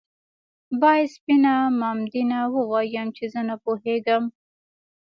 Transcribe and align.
باید 0.81 1.07
سپينه 1.15 1.53
مامدينه 1.79 2.39
ووايم 2.55 3.07
چې 3.17 3.23
زه 3.33 3.41
نه 3.49 3.55
پوهېدم 3.63 4.23